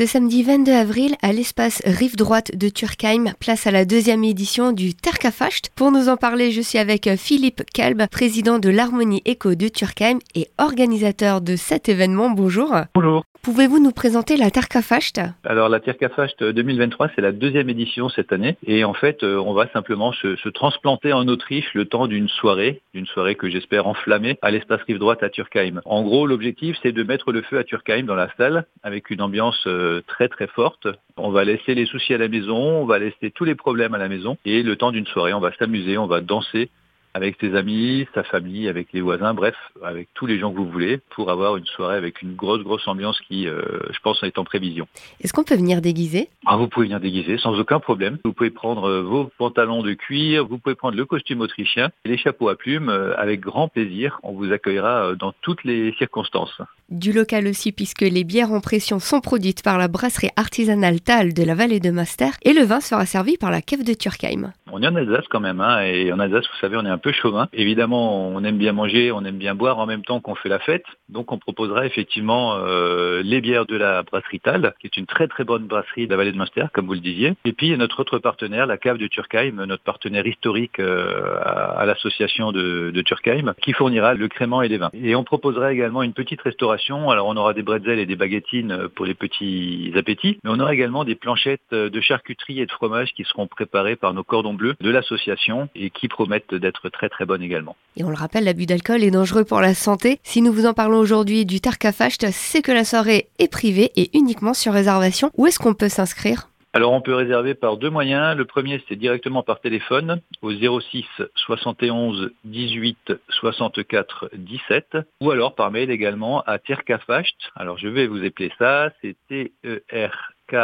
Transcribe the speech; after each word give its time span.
Ce 0.00 0.06
samedi 0.06 0.42
22 0.42 0.72
avril, 0.72 1.14
à 1.20 1.30
l'espace 1.30 1.82
Rive 1.84 2.16
Droite 2.16 2.56
de 2.56 2.70
Turkheim, 2.70 3.34
place 3.38 3.66
à 3.66 3.70
la 3.70 3.84
deuxième 3.84 4.24
édition 4.24 4.72
du 4.72 4.94
Terkafacht. 4.94 5.68
Pour 5.76 5.92
nous 5.92 6.08
en 6.08 6.16
parler, 6.16 6.52
je 6.52 6.62
suis 6.62 6.78
avec 6.78 7.14
Philippe 7.16 7.64
Kalb, 7.74 8.06
président 8.10 8.58
de 8.58 8.70
l'Harmonie 8.70 9.22
Eco 9.28 9.54
de 9.54 9.68
Turkheim 9.68 10.18
et 10.34 10.48
organisateur 10.56 11.42
de 11.42 11.54
cet 11.54 11.90
événement. 11.90 12.30
Bonjour. 12.30 12.74
Bonjour. 12.94 13.24
Pouvez-vous 13.42 13.82
nous 13.82 13.90
présenter 13.90 14.36
la 14.36 14.50
Terkafacht 14.50 15.18
Alors 15.44 15.70
la 15.70 15.80
Terkafacht 15.80 16.44
2023, 16.44 17.08
c'est 17.14 17.22
la 17.22 17.32
deuxième 17.32 17.70
édition 17.70 18.10
cette 18.10 18.34
année. 18.34 18.58
Et 18.66 18.84
en 18.84 18.92
fait, 18.92 19.22
euh, 19.22 19.38
on 19.38 19.54
va 19.54 19.66
simplement 19.72 20.12
se, 20.12 20.36
se 20.36 20.50
transplanter 20.50 21.14
en 21.14 21.26
Autriche 21.26 21.72
le 21.72 21.86
temps 21.86 22.06
d'une 22.06 22.28
soirée, 22.28 22.82
d'une 22.92 23.06
soirée 23.06 23.36
que 23.36 23.48
j'espère 23.48 23.86
enflammée 23.86 24.38
à 24.42 24.50
l'espace 24.50 24.82
Rive 24.82 24.98
Droite 24.98 25.22
à 25.22 25.30
Turkheim. 25.30 25.80
En 25.86 26.02
gros, 26.02 26.26
l'objectif, 26.26 26.76
c'est 26.82 26.92
de 26.92 27.02
mettre 27.02 27.32
le 27.32 27.40
feu 27.40 27.58
à 27.58 27.64
Turkheim 27.64 28.02
dans 28.02 28.14
la 28.14 28.28
salle 28.36 28.66
avec 28.82 29.08
une 29.08 29.22
ambiance 29.22 29.64
euh, 29.66 30.02
très 30.06 30.28
très 30.28 30.46
forte. 30.46 30.86
On 31.16 31.30
va 31.30 31.44
laisser 31.44 31.74
les 31.74 31.86
soucis 31.86 32.12
à 32.12 32.18
la 32.18 32.28
maison, 32.28 32.58
on 32.58 32.84
va 32.84 32.98
laisser 32.98 33.30
tous 33.30 33.44
les 33.44 33.54
problèmes 33.54 33.94
à 33.94 33.98
la 33.98 34.08
maison. 34.08 34.36
Et 34.44 34.62
le 34.62 34.76
temps 34.76 34.92
d'une 34.92 35.06
soirée, 35.06 35.32
on 35.32 35.40
va 35.40 35.52
s'amuser, 35.58 35.96
on 35.96 36.06
va 36.06 36.20
danser 36.20 36.68
avec 37.14 37.36
ses 37.40 37.54
amis, 37.54 38.06
sa 38.14 38.22
famille, 38.22 38.68
avec 38.68 38.88
les 38.92 39.00
voisins, 39.00 39.34
bref, 39.34 39.54
avec 39.82 40.08
tous 40.14 40.26
les 40.26 40.38
gens 40.38 40.52
que 40.52 40.58
vous 40.58 40.70
voulez, 40.70 40.98
pour 41.10 41.30
avoir 41.30 41.56
une 41.56 41.66
soirée 41.66 41.96
avec 41.96 42.22
une 42.22 42.34
grosse, 42.34 42.62
grosse 42.62 42.86
ambiance 42.86 43.20
qui, 43.20 43.48
euh, 43.48 43.62
je 43.90 43.98
pense, 44.02 44.22
est 44.22 44.38
en 44.38 44.44
prévision. 44.44 44.86
Est-ce 45.20 45.32
qu'on 45.32 45.44
peut 45.44 45.56
venir 45.56 45.80
déguiser? 45.80 46.28
Ah, 46.46 46.56
Vous 46.56 46.68
pouvez 46.68 46.86
venir 46.86 47.00
déguiser 47.00 47.38
sans 47.38 47.58
aucun 47.58 47.80
problème. 47.80 48.18
Vous 48.24 48.32
pouvez 48.32 48.50
prendre 48.50 48.84
euh, 48.88 49.02
vos 49.02 49.30
pantalons 49.38 49.82
de 49.82 49.92
cuir, 49.94 50.46
vous 50.46 50.58
pouvez 50.58 50.74
prendre 50.74 50.96
le 50.96 51.04
costume 51.04 51.40
autrichien, 51.40 51.90
les 52.04 52.16
chapeaux 52.16 52.48
à 52.48 52.56
plumes, 52.56 52.88
euh, 52.88 53.14
avec 53.16 53.40
grand 53.40 53.68
plaisir. 53.68 54.20
On 54.22 54.32
vous 54.32 54.52
accueillera 54.52 55.14
dans 55.14 55.32
toutes 55.40 55.64
les 55.64 55.92
circonstances. 55.98 56.60
Du 56.90 57.12
local 57.12 57.46
aussi, 57.46 57.70
puisque 57.70 58.00
les 58.00 58.24
bières 58.24 58.50
en 58.50 58.60
pression 58.60 58.98
sont 58.98 59.20
produites 59.20 59.62
par 59.62 59.78
la 59.78 59.86
brasserie 59.86 60.30
artisanale 60.36 61.00
Tal 61.00 61.34
de 61.34 61.42
la 61.44 61.54
vallée 61.54 61.78
de 61.78 61.90
Master, 61.90 62.32
et 62.42 62.52
le 62.52 62.62
vin 62.62 62.80
sera 62.80 63.06
servi 63.06 63.36
par 63.36 63.52
la 63.52 63.62
cave 63.62 63.84
de 63.84 63.94
Turkheim. 63.94 64.52
On 64.72 64.82
est 64.82 64.88
en 64.88 64.96
Alsace 64.96 65.26
quand 65.30 65.40
même, 65.40 65.60
hein, 65.60 65.82
et 65.82 66.12
en 66.12 66.18
Alsace, 66.18 66.44
vous 66.44 66.58
savez, 66.60 66.76
on 66.76 66.84
est 66.84 66.90
un 66.90 66.98
peu 67.00 67.12
chauvin. 67.12 67.48
Évidemment, 67.52 68.28
on 68.28 68.44
aime 68.44 68.58
bien 68.58 68.72
manger, 68.72 69.10
on 69.10 69.24
aime 69.24 69.38
bien 69.38 69.54
boire 69.54 69.78
en 69.78 69.86
même 69.86 70.04
temps 70.04 70.20
qu'on 70.20 70.34
fait 70.34 70.48
la 70.48 70.58
fête. 70.60 70.84
Donc, 71.08 71.32
on 71.32 71.38
proposera 71.38 71.86
effectivement 71.86 72.54
euh, 72.56 73.22
les 73.24 73.40
bières 73.40 73.66
de 73.66 73.76
la 73.76 74.02
brasserie 74.02 74.40
Tal, 74.40 74.74
qui 74.80 74.86
est 74.86 74.96
une 74.96 75.06
très 75.06 75.26
très 75.26 75.44
bonne 75.44 75.66
brasserie 75.66 76.06
de 76.06 76.10
la 76.10 76.16
vallée 76.16 76.32
de 76.32 76.36
Munster, 76.36 76.66
comme 76.72 76.86
vous 76.86 76.94
le 76.94 77.00
disiez. 77.00 77.34
Et 77.44 77.52
puis, 77.52 77.76
notre 77.76 78.00
autre 78.00 78.18
partenaire, 78.18 78.66
la 78.66 78.78
cave 78.78 78.98
de 78.98 79.06
Turkheim, 79.06 79.64
notre 79.66 79.82
partenaire 79.82 80.26
historique 80.26 80.78
euh, 80.78 81.34
à, 81.42 81.84
l'association 81.86 82.52
de, 82.52 82.90
de 82.90 83.02
Turkheim, 83.02 83.54
qui 83.60 83.72
fournira 83.72 84.14
le 84.14 84.28
crément 84.28 84.62
et 84.62 84.68
les 84.68 84.78
vins. 84.78 84.90
Et 84.94 85.16
on 85.16 85.24
proposera 85.24 85.72
également 85.72 86.02
une 86.02 86.12
petite 86.12 86.42
restauration. 86.42 87.10
Alors, 87.10 87.26
on 87.26 87.36
aura 87.36 87.54
des 87.54 87.62
bretzels 87.62 87.98
et 87.98 88.06
des 88.06 88.16
baguettines 88.16 88.88
pour 88.94 89.06
les 89.06 89.14
petits 89.14 89.92
appétits, 89.96 90.38
mais 90.44 90.50
on 90.50 90.60
aura 90.60 90.74
également 90.74 91.04
des 91.04 91.14
planchettes 91.14 91.60
de 91.72 92.00
charcuterie 92.00 92.60
et 92.60 92.66
de 92.66 92.70
fromage 92.70 93.12
qui 93.14 93.24
seront 93.24 93.46
préparées 93.46 93.96
par 93.96 94.14
nos 94.14 94.24
cordons 94.24 94.54
bleus 94.54 94.74
de 94.80 94.90
l'association 94.90 95.68
et 95.74 95.90
qui 95.90 96.08
promettent 96.08 96.54
d'être 96.54 96.89
très 96.90 97.08
très 97.08 97.24
bonnes 97.24 97.42
également. 97.42 97.76
Et 97.96 98.04
on 98.04 98.10
le 98.10 98.16
rappelle, 98.16 98.44
l'abus 98.44 98.66
d'alcool 98.66 99.02
est 99.02 99.10
dangereux 99.10 99.44
pour 99.44 99.60
la 99.60 99.74
santé. 99.74 100.20
Si 100.22 100.42
nous 100.42 100.52
vous 100.52 100.66
en 100.66 100.74
parlons 100.74 100.98
aujourd'hui 100.98 101.46
du 101.46 101.60
Tarkafacht, 101.60 102.30
c'est 102.30 102.62
que 102.62 102.72
la 102.72 102.84
soirée 102.84 103.28
est 103.38 103.50
privée 103.50 103.92
et 103.96 104.16
uniquement 104.16 104.54
sur 104.54 104.72
réservation. 104.72 105.30
Où 105.36 105.46
est-ce 105.46 105.58
qu'on 105.58 105.74
peut 105.74 105.88
s'inscrire? 105.88 106.48
Alors 106.72 106.92
on 106.92 107.00
peut 107.00 107.14
réserver 107.14 107.54
par 107.54 107.78
deux 107.78 107.90
moyens. 107.90 108.36
Le 108.36 108.44
premier 108.44 108.80
c'est 108.88 108.94
directement 108.94 109.42
par 109.42 109.60
téléphone 109.60 110.20
au 110.40 110.52
06 110.52 111.04
71 111.34 112.30
18 112.44 113.12
64 113.28 114.30
17 114.34 114.98
ou 115.20 115.32
alors 115.32 115.56
par 115.56 115.72
mail 115.72 115.90
également 115.90 116.42
à 116.42 116.60
Terkafacht. 116.60 117.34
Alors 117.56 117.76
je 117.76 117.88
vais 117.88 118.06
vous 118.06 118.24
appeler 118.24 118.52
ça, 118.56 118.90
c'est 119.02 119.16
T 119.28 119.52
E 119.64 119.82
R 119.92 120.32
K 120.46 120.54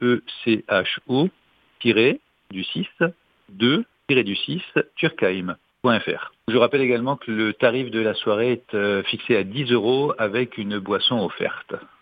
A 0.00 0.16
F 0.16 0.46
A 0.46 0.50
S 0.50 0.60
T 0.60 0.64
H 0.68 1.00
T 1.00 1.08
Terkafacht 1.08 1.08
eco 1.08 1.24
e 1.24 1.34
c 1.82 1.84
h 1.86 1.92
o 1.98 2.28
du 2.50 2.64
6 2.64 2.86
2 3.50 3.84
du 4.08 4.36
6 4.36 4.62
turkheim.fr. 4.96 6.32
Je 6.48 6.56
rappelle 6.56 6.80
également 6.80 7.16
que 7.16 7.30
le 7.30 7.52
tarif 7.52 7.90
de 7.90 8.00
la 8.00 8.14
soirée 8.14 8.52
est 8.52 8.74
euh, 8.74 9.02
fixé 9.02 9.36
à 9.36 9.44
10 9.44 9.72
euros 9.72 10.14
avec 10.18 10.56
une 10.56 10.78
boisson 10.78 11.22
offerte. 11.24 11.74